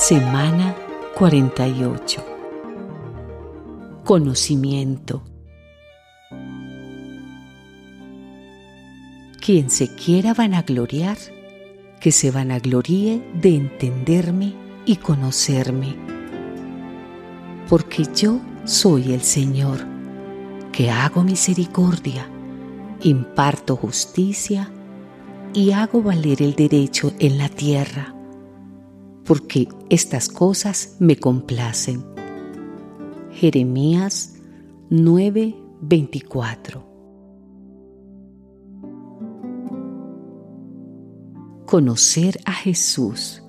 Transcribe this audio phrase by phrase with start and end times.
[0.00, 0.74] Semana
[1.14, 2.24] 48.
[4.02, 5.22] Conocimiento.
[9.44, 11.18] Quien se quiera vanagloriar,
[12.00, 14.54] que se vanagloríe de entenderme
[14.86, 15.94] y conocerme.
[17.68, 19.80] Porque yo soy el Señor,
[20.72, 22.26] que hago misericordia,
[23.02, 24.70] imparto justicia
[25.52, 28.14] y hago valer el derecho en la tierra
[29.30, 32.04] porque estas cosas me complacen.
[33.30, 34.34] Jeremías
[34.90, 36.82] 9:24
[41.64, 43.44] Conocer a Jesús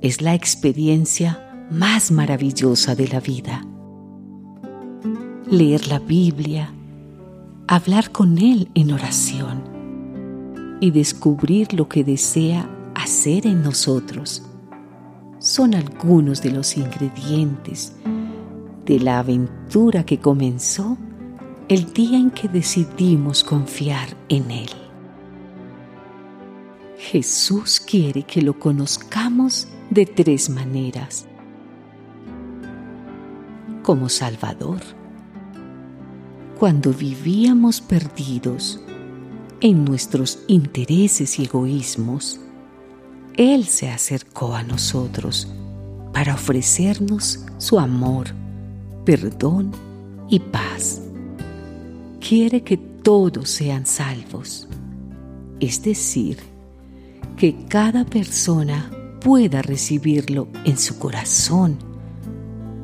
[0.00, 3.64] es la experiencia más maravillosa de la vida.
[5.48, 6.74] Leer la Biblia,
[7.68, 9.62] hablar con Él en oración
[10.80, 14.42] y descubrir lo que desea hacer en nosotros
[15.44, 17.92] son algunos de los ingredientes
[18.86, 20.96] de la aventura que comenzó
[21.68, 24.70] el día en que decidimos confiar en Él.
[26.96, 31.26] Jesús quiere que lo conozcamos de tres maneras.
[33.82, 34.80] Como Salvador,
[36.58, 38.80] cuando vivíamos perdidos
[39.60, 42.40] en nuestros intereses y egoísmos,
[43.36, 45.48] él se acercó a nosotros
[46.12, 48.28] para ofrecernos su amor,
[49.04, 49.72] perdón
[50.28, 51.02] y paz.
[52.20, 54.68] Quiere que todos sean salvos,
[55.60, 56.38] es decir,
[57.36, 61.76] que cada persona pueda recibirlo en su corazón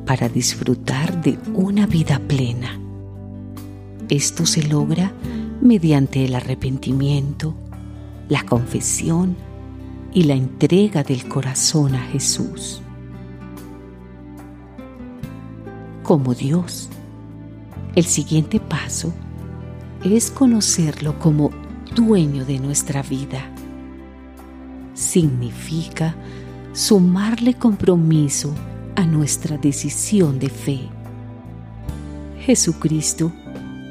[0.05, 2.77] para disfrutar de una vida plena.
[4.09, 5.13] Esto se logra
[5.61, 7.55] mediante el arrepentimiento,
[8.27, 9.37] la confesión,
[10.13, 12.81] y la entrega del corazón a Jesús.
[16.03, 16.89] Como Dios,
[17.95, 19.13] el siguiente paso
[20.03, 21.51] es conocerlo como
[21.95, 23.49] dueño de nuestra vida.
[24.93, 26.15] Significa
[26.73, 28.53] sumarle compromiso
[28.95, 30.89] a nuestra decisión de fe.
[32.39, 33.31] Jesucristo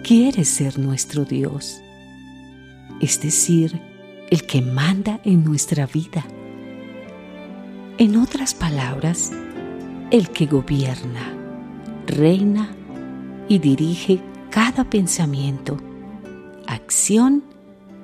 [0.03, 1.81] quiere ser nuestro Dios,
[3.01, 3.90] es decir,
[4.31, 6.25] el que manda en nuestra vida.
[7.99, 9.33] En otras palabras,
[10.11, 11.35] el que gobierna,
[12.07, 12.71] reina
[13.49, 14.21] y dirige
[14.51, 15.77] cada pensamiento,
[16.67, 17.43] acción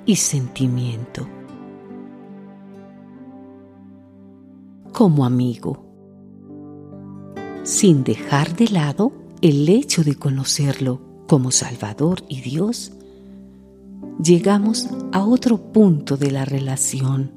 [0.05, 1.29] y sentimiento.
[4.93, 5.85] Como amigo,
[7.63, 12.96] sin dejar de lado el hecho de conocerlo como Salvador y Dios,
[14.23, 17.33] llegamos a otro punto de la relación.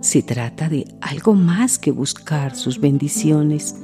[0.00, 3.76] Se trata de algo más que buscar sus bendiciones,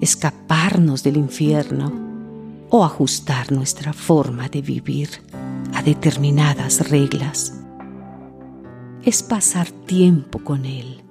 [0.00, 1.92] escaparnos del infierno
[2.70, 5.08] o ajustar nuestra forma de vivir
[5.74, 7.54] a determinadas reglas.
[9.04, 11.02] Es pasar tiempo con Él,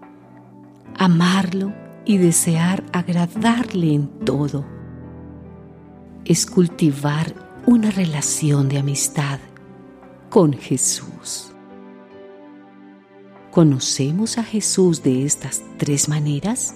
[0.97, 1.73] amarlo
[2.05, 4.65] y desear agradarle en todo.
[6.25, 7.33] Es cultivar
[7.65, 9.39] una relación de amistad
[10.31, 11.51] con Jesús.
[13.51, 16.73] ¿Conocemos a Jesús de estas tres maneras?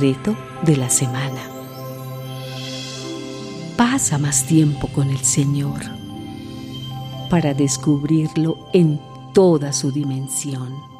[0.00, 1.42] Reto de la semana.
[3.76, 5.80] Pasa más tiempo con el Señor
[7.28, 9.00] para descubrirlo en
[9.34, 10.91] toda su dimensión